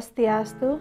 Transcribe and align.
Swastiastu. 0.00 0.80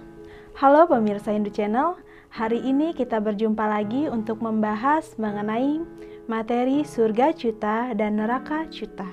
Halo 0.56 0.88
pemirsa 0.88 1.36
Hindu 1.36 1.52
Channel. 1.52 2.00
Hari 2.32 2.64
ini 2.64 2.96
kita 2.96 3.20
berjumpa 3.20 3.68
lagi 3.68 4.08
untuk 4.08 4.40
membahas 4.40 5.20
mengenai 5.20 5.84
materi 6.32 6.88
surga 6.88 7.36
cuta 7.36 7.92
dan 8.00 8.16
neraka 8.16 8.64
cuta. 8.72 9.12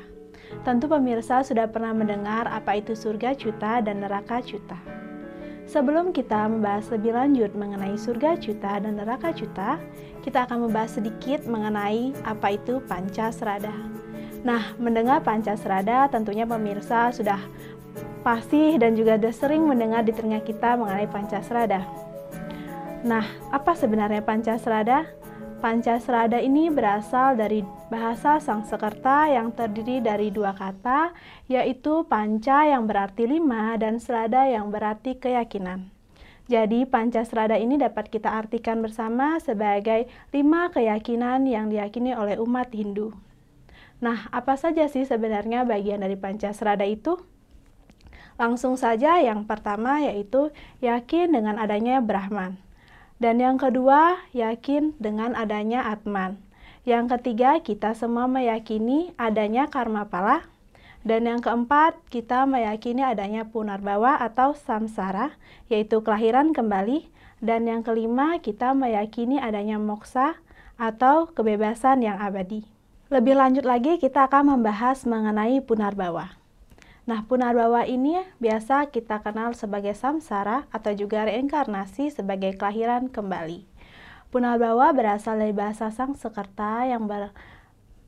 Tentu 0.62 0.86
pemirsa 0.86 1.42
sudah 1.42 1.66
pernah 1.66 1.90
mendengar 1.90 2.46
apa 2.46 2.78
itu 2.78 2.94
surga 2.94 3.34
cuta 3.34 3.82
dan 3.82 3.98
neraka 3.98 4.38
cuta. 4.46 4.78
Sebelum 5.66 6.14
kita 6.14 6.46
membahas 6.54 6.86
lebih 6.94 7.10
lanjut 7.10 7.50
mengenai 7.58 7.98
surga 7.98 8.38
cuta 8.38 8.78
dan 8.78 9.02
neraka 9.02 9.34
cuta, 9.34 9.82
kita 10.22 10.46
akan 10.46 10.70
membahas 10.70 11.02
sedikit 11.02 11.42
mengenai 11.50 12.14
apa 12.22 12.54
itu 12.54 12.78
pancasrada. 12.86 13.74
Nah, 14.46 14.70
mendengar 14.78 15.26
pancasrada 15.26 16.06
tentunya 16.06 16.46
pemirsa 16.46 17.10
sudah 17.10 17.42
pasti 18.26 18.74
dan 18.74 18.98
juga 18.98 19.14
sudah 19.14 19.30
sering 19.30 19.62
mendengar 19.70 20.02
di 20.02 20.10
telinga 20.10 20.42
kita 20.42 20.74
mengenai 20.74 21.06
Pancasrada. 21.06 21.86
Nah, 23.06 23.22
apa 23.54 23.78
sebenarnya 23.78 24.26
Pancasrada? 24.26 25.06
Pancasrada 25.62 26.42
ini 26.42 26.66
berasal 26.66 27.38
dari 27.38 27.62
bahasa 27.86 28.42
Sangsekerta 28.42 29.30
yang 29.30 29.54
terdiri 29.54 30.02
dari 30.02 30.34
dua 30.34 30.50
kata, 30.58 31.14
yaitu 31.46 32.02
panca 32.10 32.66
yang 32.66 32.90
berarti 32.90 33.30
lima 33.30 33.78
dan 33.78 34.02
serada 34.02 34.42
yang 34.50 34.74
berarti 34.74 35.14
keyakinan. 35.14 35.86
Jadi, 36.50 36.82
Pancasrada 36.82 37.54
ini 37.54 37.78
dapat 37.78 38.10
kita 38.10 38.34
artikan 38.34 38.82
bersama 38.82 39.38
sebagai 39.38 40.10
lima 40.34 40.74
keyakinan 40.74 41.46
yang 41.46 41.70
diyakini 41.70 42.10
oleh 42.10 42.42
umat 42.42 42.74
Hindu. 42.74 43.14
Nah, 44.02 44.26
apa 44.34 44.58
saja 44.58 44.90
sih 44.90 45.06
sebenarnya 45.06 45.62
bagian 45.62 46.02
dari 46.02 46.18
Pancasrada 46.18 46.84
itu? 46.84 47.35
Langsung 48.36 48.76
saja 48.76 49.16
yang 49.24 49.48
pertama 49.48 50.04
yaitu 50.04 50.52
yakin 50.84 51.32
dengan 51.32 51.56
adanya 51.56 52.04
Brahman. 52.04 52.60
Dan 53.16 53.40
yang 53.40 53.56
kedua, 53.56 54.20
yakin 54.36 54.92
dengan 55.00 55.32
adanya 55.32 55.88
Atman. 55.88 56.36
Yang 56.84 57.16
ketiga, 57.16 57.64
kita 57.64 57.96
semua 57.96 58.28
meyakini 58.28 59.16
adanya 59.16 59.72
karma 59.72 60.06
pala. 60.12 60.44
Dan 61.00 61.24
yang 61.24 61.40
keempat, 61.40 61.96
kita 62.12 62.44
meyakini 62.44 63.00
adanya 63.00 63.48
punarbawa 63.48 64.20
atau 64.20 64.52
samsara, 64.52 65.32
yaitu 65.72 66.04
kelahiran 66.04 66.52
kembali. 66.52 67.08
Dan 67.40 67.64
yang 67.64 67.80
kelima, 67.80 68.36
kita 68.36 68.76
meyakini 68.76 69.40
adanya 69.40 69.80
moksa 69.80 70.36
atau 70.76 71.32
kebebasan 71.32 72.04
yang 72.04 72.20
abadi. 72.20 72.68
Lebih 73.08 73.38
lanjut 73.38 73.64
lagi, 73.64 73.96
kita 73.96 74.28
akan 74.28 74.60
membahas 74.60 75.08
mengenai 75.08 75.64
punarbawa. 75.64 76.36
Nah, 77.06 77.22
punarbawa 77.22 77.86
ini 77.86 78.18
biasa 78.42 78.90
kita 78.90 79.22
kenal 79.22 79.54
sebagai 79.54 79.94
samsara 79.94 80.66
atau 80.74 80.90
juga 80.90 81.22
reinkarnasi 81.30 82.10
sebagai 82.10 82.58
kelahiran 82.58 83.06
kembali. 83.06 83.62
Punarbawa 84.34 84.90
berasal 84.90 85.38
dari 85.38 85.54
bahasa 85.54 85.94
Sangsekerta 85.94 86.82
yang 86.82 87.06
ber, 87.06 87.30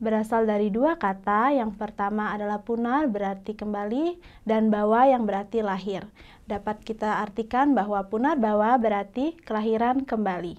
berasal 0.03 0.51
dari 0.51 0.75
dua 0.75 0.99
kata. 0.99 1.55
Yang 1.55 1.79
pertama 1.79 2.35
adalah 2.35 2.67
punar 2.67 3.07
berarti 3.07 3.55
kembali 3.55 4.19
dan 4.43 4.67
bawa 4.67 5.07
yang 5.07 5.31
berarti 5.31 5.63
lahir. 5.63 6.03
Dapat 6.51 6.83
kita 6.83 7.23
artikan 7.23 7.79
bahwa 7.79 8.03
punarbawa 8.11 8.75
berarti 8.83 9.39
kelahiran 9.47 10.03
kembali. 10.03 10.59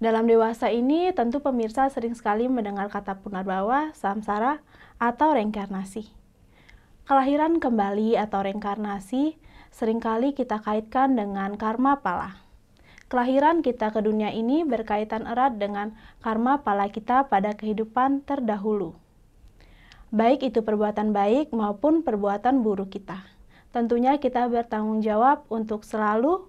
Dalam 0.00 0.24
dewasa 0.24 0.72
ini 0.72 1.12
tentu 1.12 1.44
pemirsa 1.44 1.84
sering 1.92 2.16
sekali 2.16 2.48
mendengar 2.48 2.88
kata 2.88 3.20
punarbawa, 3.20 3.92
samsara, 3.92 4.64
atau 4.96 5.36
reinkarnasi. 5.36 6.23
Kelahiran 7.04 7.60
kembali 7.60 8.16
atau 8.16 8.40
reinkarnasi 8.40 9.36
sering 9.68 10.00
kali 10.00 10.32
kita 10.32 10.64
kaitkan 10.64 11.12
dengan 11.12 11.52
karma 11.60 12.00
pala. 12.00 12.40
Kelahiran 13.12 13.60
kita 13.60 13.92
ke 13.92 14.00
dunia 14.00 14.32
ini 14.32 14.64
berkaitan 14.64 15.28
erat 15.28 15.60
dengan 15.60 15.92
karma 16.24 16.64
pala 16.64 16.88
kita 16.88 17.28
pada 17.28 17.52
kehidupan 17.52 18.24
terdahulu. 18.24 18.96
Baik 20.16 20.48
itu 20.48 20.64
perbuatan 20.64 21.12
baik 21.12 21.52
maupun 21.52 22.00
perbuatan 22.00 22.64
buruk 22.64 22.96
kita. 22.96 23.20
Tentunya 23.68 24.16
kita 24.16 24.48
bertanggung 24.48 25.04
jawab 25.04 25.44
untuk 25.52 25.84
selalu 25.84 26.48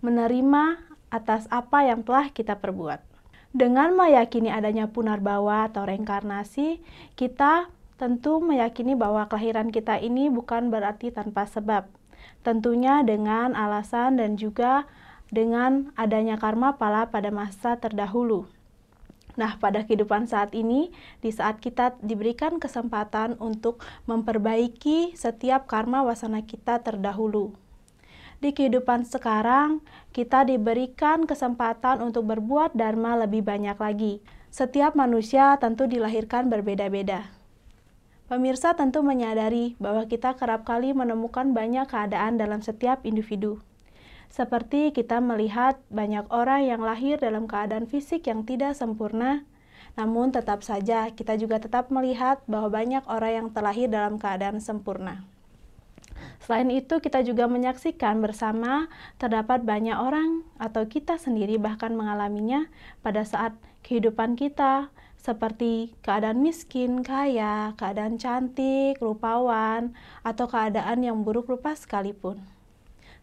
menerima 0.00 0.80
atas 1.12 1.44
apa 1.52 1.84
yang 1.84 2.00
telah 2.08 2.32
kita 2.32 2.56
perbuat. 2.56 3.04
Dengan 3.52 3.92
meyakini 3.92 4.48
adanya 4.48 4.88
punarbawa 4.88 5.68
atau 5.68 5.84
reinkarnasi, 5.84 6.80
kita 7.20 7.68
tentu 7.94 8.42
meyakini 8.42 8.98
bahwa 8.98 9.26
kelahiran 9.30 9.70
kita 9.70 9.98
ini 10.02 10.30
bukan 10.30 10.70
berarti 10.70 11.14
tanpa 11.14 11.46
sebab. 11.46 11.86
Tentunya 12.42 13.00
dengan 13.06 13.54
alasan 13.54 14.18
dan 14.18 14.34
juga 14.34 14.88
dengan 15.32 15.90
adanya 15.98 16.38
karma 16.38 16.76
pala 16.78 17.10
pada 17.10 17.32
masa 17.34 17.76
terdahulu. 17.80 18.46
Nah, 19.34 19.58
pada 19.58 19.82
kehidupan 19.82 20.30
saat 20.30 20.54
ini, 20.54 20.94
di 21.18 21.34
saat 21.34 21.58
kita 21.58 21.98
diberikan 21.98 22.62
kesempatan 22.62 23.34
untuk 23.42 23.82
memperbaiki 24.06 25.18
setiap 25.18 25.66
karma 25.66 26.06
wasana 26.06 26.46
kita 26.46 26.78
terdahulu. 26.86 27.50
Di 28.38 28.54
kehidupan 28.54 29.02
sekarang, 29.02 29.82
kita 30.14 30.46
diberikan 30.46 31.26
kesempatan 31.26 31.98
untuk 31.98 32.30
berbuat 32.30 32.78
dharma 32.78 33.18
lebih 33.26 33.42
banyak 33.42 33.74
lagi. 33.74 34.22
Setiap 34.54 34.94
manusia 34.94 35.58
tentu 35.58 35.90
dilahirkan 35.90 36.46
berbeda-beda. 36.46 37.33
Pemirsa 38.24 38.72
tentu 38.72 39.04
menyadari 39.04 39.76
bahwa 39.76 40.08
kita 40.08 40.32
kerap 40.40 40.64
kali 40.64 40.96
menemukan 40.96 41.52
banyak 41.52 41.84
keadaan 41.84 42.40
dalam 42.40 42.64
setiap 42.64 43.04
individu. 43.04 43.60
Seperti 44.32 44.96
kita 44.96 45.20
melihat 45.20 45.76
banyak 45.92 46.24
orang 46.32 46.64
yang 46.64 46.80
lahir 46.80 47.20
dalam 47.20 47.44
keadaan 47.44 47.84
fisik 47.84 48.24
yang 48.24 48.48
tidak 48.48 48.72
sempurna, 48.72 49.44
namun 49.94 50.32
tetap 50.32 50.64
saja 50.64 51.12
kita 51.12 51.36
juga 51.36 51.60
tetap 51.60 51.92
melihat 51.92 52.40
bahwa 52.48 52.72
banyak 52.72 53.04
orang 53.06 53.32
yang 53.44 53.48
terlahir 53.52 53.92
dalam 53.92 54.16
keadaan 54.16 54.56
sempurna. 54.58 55.22
Selain 56.40 56.68
itu, 56.72 57.00
kita 57.04 57.20
juga 57.20 57.44
menyaksikan 57.44 58.24
bersama 58.24 58.88
terdapat 59.20 59.62
banyak 59.62 59.96
orang 59.96 60.44
atau 60.56 60.88
kita 60.88 61.20
sendiri 61.20 61.60
bahkan 61.60 61.92
mengalaminya 61.92 62.68
pada 63.04 63.24
saat 63.24 63.52
kehidupan 63.84 64.36
kita, 64.36 64.88
seperti 65.24 65.96
keadaan 66.04 66.44
miskin, 66.44 67.00
kaya, 67.00 67.72
keadaan 67.80 68.20
cantik, 68.20 69.00
rupawan, 69.00 69.96
atau 70.20 70.44
keadaan 70.44 71.00
yang 71.00 71.24
buruk 71.24 71.48
rupa 71.48 71.72
sekalipun. 71.72 72.44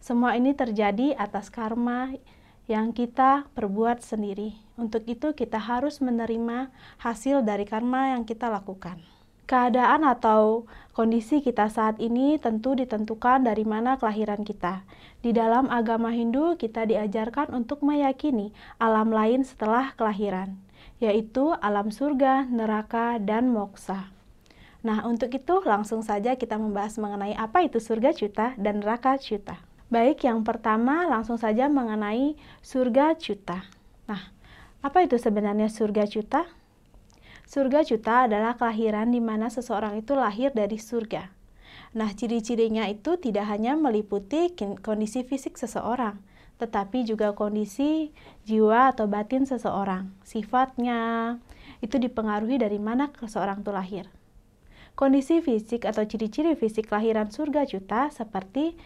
Semua 0.02 0.34
ini 0.34 0.58
terjadi 0.58 1.14
atas 1.14 1.54
karma 1.54 2.18
yang 2.66 2.90
kita 2.90 3.46
perbuat 3.54 4.02
sendiri. 4.02 4.58
Untuk 4.82 5.06
itu, 5.06 5.38
kita 5.38 5.62
harus 5.62 6.02
menerima 6.02 6.74
hasil 6.98 7.46
dari 7.46 7.70
karma 7.70 8.18
yang 8.18 8.26
kita 8.26 8.50
lakukan. 8.50 8.98
Keadaan 9.46 10.02
atau 10.02 10.66
kondisi 10.98 11.46
kita 11.46 11.70
saat 11.70 12.02
ini 12.02 12.42
tentu 12.42 12.74
ditentukan 12.74 13.46
dari 13.46 13.62
mana 13.62 14.02
kelahiran 14.02 14.42
kita. 14.42 14.82
Di 15.22 15.38
dalam 15.38 15.70
agama 15.70 16.10
Hindu, 16.10 16.58
kita 16.58 16.90
diajarkan 16.90 17.54
untuk 17.54 17.86
meyakini 17.86 18.50
alam 18.82 19.14
lain 19.14 19.46
setelah 19.46 19.94
kelahiran 19.94 20.58
yaitu 21.02 21.52
alam 21.60 21.90
surga, 21.90 22.46
neraka, 22.46 23.18
dan 23.18 23.50
moksa. 23.50 24.14
Nah, 24.86 25.02
untuk 25.10 25.34
itu 25.34 25.62
langsung 25.66 26.06
saja 26.06 26.38
kita 26.38 26.62
membahas 26.62 27.02
mengenai 27.02 27.34
apa 27.34 27.66
itu 27.66 27.82
surga 27.82 28.14
cuta 28.14 28.54
dan 28.62 28.86
neraka 28.86 29.18
cuta. 29.18 29.58
Baik, 29.92 30.24
yang 30.24 30.46
pertama 30.46 31.10
langsung 31.10 31.36
saja 31.36 31.68
mengenai 31.68 32.38
surga 32.64 33.18
cuta. 33.18 33.66
Nah, 34.06 34.32
apa 34.82 35.04
itu 35.04 35.20
sebenarnya 35.20 35.68
surga 35.68 36.08
cuta? 36.08 36.48
Surga 37.46 37.84
cuta 37.84 38.32
adalah 38.32 38.56
kelahiran 38.56 39.12
di 39.12 39.20
mana 39.20 39.52
seseorang 39.52 40.00
itu 40.00 40.16
lahir 40.16 40.56
dari 40.56 40.80
surga. 40.80 41.30
Nah, 41.92 42.08
ciri-cirinya 42.16 42.88
itu 42.88 43.20
tidak 43.20 43.52
hanya 43.52 43.76
meliputi 43.76 44.56
kondisi 44.80 45.28
fisik 45.28 45.60
seseorang, 45.60 46.24
tetapi 46.62 47.02
juga 47.10 47.34
kondisi 47.34 48.14
jiwa 48.46 48.94
atau 48.94 49.10
batin 49.10 49.50
seseorang. 49.50 50.14
Sifatnya 50.22 51.36
itu 51.82 51.98
dipengaruhi 51.98 52.62
dari 52.62 52.78
mana 52.78 53.10
seseorang 53.18 53.66
itu 53.66 53.74
lahir. 53.74 54.06
Kondisi 54.94 55.42
fisik 55.42 55.90
atau 55.90 56.06
ciri-ciri 56.06 56.54
fisik 56.54 56.94
kelahiran 56.94 57.34
surga 57.34 57.66
juta 57.66 58.14
seperti 58.14 58.78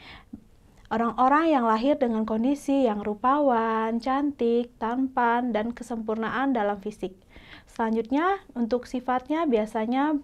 orang-orang 0.88 1.52
yang 1.52 1.66
lahir 1.68 2.00
dengan 2.00 2.24
kondisi 2.24 2.88
yang 2.88 3.04
rupawan, 3.04 4.00
cantik, 4.00 4.72
tampan, 4.80 5.52
dan 5.52 5.76
kesempurnaan 5.76 6.56
dalam 6.56 6.80
fisik. 6.80 7.12
Selanjutnya, 7.68 8.40
untuk 8.56 8.88
sifatnya 8.88 9.44
biasanya 9.44 10.16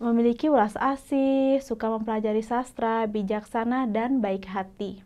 memiliki 0.00 0.48
ulas 0.48 0.76
asih, 0.76 1.60
suka 1.60 1.88
mempelajari 1.92 2.40
sastra, 2.40 3.04
bijaksana, 3.04 3.88
dan 3.88 4.24
baik 4.24 4.48
hati. 4.48 5.00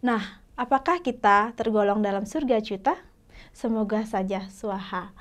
Nah, 0.00 0.39
Apakah 0.60 1.00
kita 1.00 1.56
tergolong 1.56 2.04
dalam 2.04 2.28
surga 2.28 2.60
cuta? 2.60 2.92
Semoga 3.56 4.04
saja 4.04 4.44
suaha. 4.52 5.16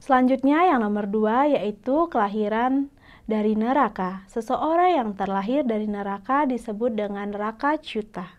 Selanjutnya 0.00 0.64
yang 0.64 0.80
nomor 0.80 1.04
dua 1.04 1.44
yaitu 1.44 2.08
kelahiran 2.08 2.88
dari 3.28 3.52
neraka. 3.52 4.24
Seseorang 4.32 4.96
yang 4.96 5.10
terlahir 5.12 5.68
dari 5.68 5.84
neraka 5.84 6.48
disebut 6.48 6.96
dengan 6.96 7.28
neraka 7.28 7.76
cuta. 7.76 8.32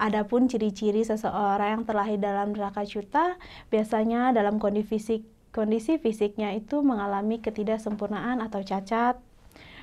Adapun 0.00 0.48
ciri-ciri 0.48 1.04
seseorang 1.04 1.76
yang 1.76 1.84
terlahir 1.84 2.16
dalam 2.16 2.56
neraka 2.56 2.88
cuta 2.88 3.36
biasanya 3.68 4.32
dalam 4.32 4.56
kondisi 4.56 4.88
fisik 4.88 5.22
kondisi 5.52 6.00
fisiknya 6.00 6.56
itu 6.56 6.80
mengalami 6.80 7.44
ketidaksempurnaan 7.44 8.40
atau 8.40 8.64
cacat, 8.64 9.20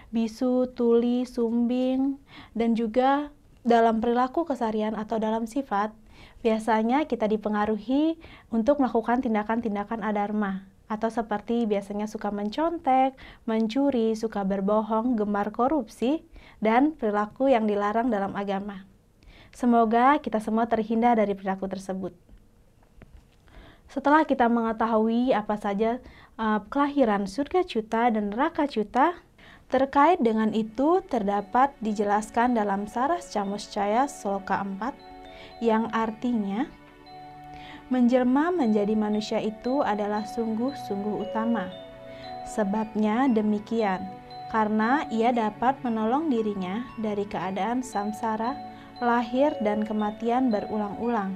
bisu, 0.09 0.65
tuli, 0.74 1.30
sumbing, 1.30 2.18
dan 2.57 2.74
juga 2.74 3.30
dalam 3.62 4.02
perilaku 4.02 4.46
keseharian 4.46 4.98
atau 4.98 5.22
dalam 5.22 5.46
sifat, 5.46 5.94
biasanya 6.42 7.06
kita 7.06 7.30
dipengaruhi 7.30 8.18
untuk 8.50 8.81
melakukan 8.81 9.22
tindakan-tindakan 9.22 10.02
adharma 10.02 10.66
atau 10.92 11.08
seperti 11.08 11.63
biasanya 11.63 12.04
suka 12.04 12.36
mencontek, 12.36 13.16
mencuri, 13.48 14.12
suka 14.12 14.44
berbohong, 14.44 15.16
gemar 15.16 15.56
korupsi, 15.56 16.28
dan 16.60 16.92
perilaku 17.00 17.48
yang 17.48 17.63
dilarang 17.63 18.12
dalam 18.12 18.36
agama. 18.36 18.84
Semoga 19.56 20.19
kita 20.19 20.44
semua 20.44 20.68
terhindar 20.68 21.16
dari 21.16 21.31
perilaku 21.31 21.72
tersebut. 21.72 22.12
Setelah 23.92 24.24
kita 24.24 24.48
mengetahui 24.48 25.36
apa 25.36 25.60
saja 25.60 26.00
uh, 26.40 26.64
kelahiran 26.72 27.28
surga 27.28 27.68
cuta 27.68 28.07
dan 28.12 28.31
neraka 28.31 28.64
cuta, 28.64 29.19
terkait 29.71 30.19
dengan 30.19 30.51
itu 30.51 31.00
terdapat 31.07 31.71
dijelaskan 31.79 32.53
dalam 32.53 32.85
Saras 32.91 33.31
Camuscaya 33.31 34.06
Sloka 34.06 34.59
4 34.59 34.94
yang 35.63 35.88
artinya 35.95 36.68
menjelma 37.88 38.51
menjadi 38.51 38.94
manusia 38.94 39.39
itu 39.39 39.79
adalah 39.79 40.27
sungguh-sungguh 40.27 41.31
utama. 41.31 41.71
Sebabnya 42.51 43.31
demikian, 43.31 44.12
karena 44.51 45.07
ia 45.07 45.31
dapat 45.31 45.79
menolong 45.81 46.27
dirinya 46.27 46.83
dari 47.00 47.23
keadaan 47.23 47.79
samsara, 47.79 48.53
lahir 49.00 49.56
dan 49.63 49.88
kematian 49.88 50.51
berulang-ulang 50.51 51.35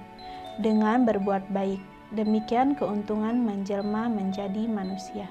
dengan 0.60 1.08
berbuat 1.08 1.48
baik 1.56 1.80
Demikian 2.14 2.78
keuntungan 2.78 3.42
menjelma 3.42 4.06
menjadi 4.08 4.70
manusia. 4.70 5.26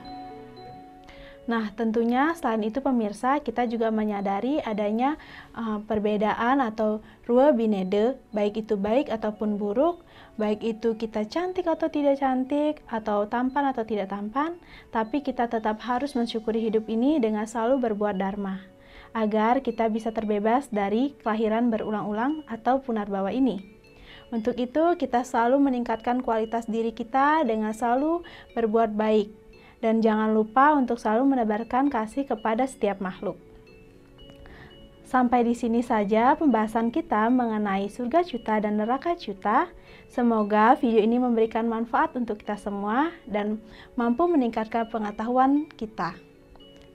Nah, 1.45 1.69
tentunya 1.77 2.33
selain 2.33 2.65
itu 2.65 2.81
pemirsa, 2.81 3.37
kita 3.45 3.69
juga 3.69 3.93
menyadari 3.93 4.65
adanya 4.65 5.21
uh, 5.53 5.77
perbedaan 5.85 6.65
atau 6.65 7.05
rua 7.29 7.53
binede, 7.53 8.17
baik 8.33 8.65
itu 8.65 8.81
baik 8.81 9.13
ataupun 9.13 9.61
buruk, 9.61 10.01
baik 10.41 10.65
itu 10.65 10.97
kita 10.97 11.29
cantik 11.29 11.69
atau 11.69 11.93
tidak 11.93 12.17
cantik, 12.17 12.81
atau 12.89 13.29
tampan 13.29 13.77
atau 13.77 13.85
tidak 13.85 14.09
tampan, 14.09 14.57
tapi 14.89 15.21
kita 15.21 15.45
tetap 15.45 15.85
harus 15.85 16.17
mensyukuri 16.17 16.65
hidup 16.65 16.89
ini 16.89 17.21
dengan 17.21 17.45
selalu 17.45 17.93
berbuat 17.93 18.17
dharma, 18.17 18.65
agar 19.13 19.61
kita 19.61 19.93
bisa 19.93 20.17
terbebas 20.17 20.73
dari 20.73 21.13
kelahiran 21.21 21.69
berulang-ulang 21.69 22.41
atau 22.49 22.81
punarbawa 22.81 23.29
ini. 23.37 23.61
Untuk 24.33 24.57
itu, 24.57 24.97
kita 24.97 25.21
selalu 25.21 25.61
meningkatkan 25.61 26.25
kualitas 26.25 26.65
diri 26.65 26.97
kita 26.97 27.45
dengan 27.45 27.77
selalu 27.77 28.25
berbuat 28.57 28.97
baik, 28.97 29.44
dan 29.85 30.01
jangan 30.01 30.33
lupa 30.33 30.73
untuk 30.73 30.97
selalu 30.97 31.37
menebarkan 31.37 31.93
kasih 31.93 32.25
kepada 32.25 32.65
setiap 32.65 33.05
makhluk. 33.05 33.37
Sampai 35.05 35.45
di 35.45 35.53
sini 35.53 35.85
saja 35.85 36.33
pembahasan 36.33 36.89
kita 36.89 37.29
mengenai 37.29 37.93
surga 37.93 38.25
cuta 38.25 38.65
dan 38.65 38.81
neraka 38.81 39.13
cuta. 39.13 39.69
Semoga 40.09 40.73
video 40.81 41.05
ini 41.05 41.21
memberikan 41.21 41.69
manfaat 41.69 42.17
untuk 42.17 42.41
kita 42.41 42.57
semua 42.57 43.13
dan 43.29 43.61
mampu 43.93 44.25
meningkatkan 44.25 44.89
pengetahuan 44.89 45.69
kita. 45.77 46.17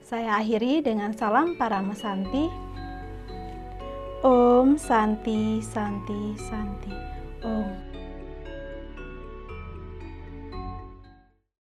Saya 0.02 0.42
akhiri 0.42 0.82
dengan 0.82 1.14
salam 1.14 1.54
para 1.54 1.78
mesanti. 1.78 2.50
Om 4.20 4.76
Santi 4.76 5.62
Santi 5.64 6.36
Santi. 6.36 6.92
Oh. 7.40 7.89